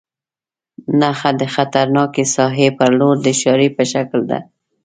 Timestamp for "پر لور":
2.77-3.15